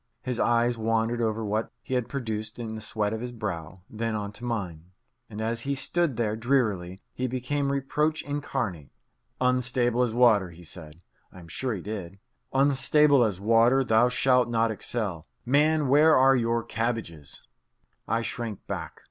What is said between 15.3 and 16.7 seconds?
Man, where are your